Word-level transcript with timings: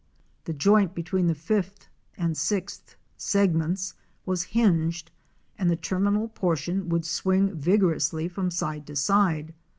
The 0.45 0.53
joint 0.53 0.95
between 0.95 1.27
the 1.27 1.35
fifth 1.35 1.87
and 2.17 2.35
sixth 2.35 2.95
segments 3.17 3.93
was 4.25 4.41
hinged 4.41 5.11
and 5.59 5.69
the 5.69 5.75
terminal 5.75 6.27
portion 6.27 6.89
would 6.89 7.05
swing 7.05 7.53
vigorously 7.53 8.27
from 8.27 8.49
side 8.49 8.87
to 8.87 8.95
side. 8.95 9.53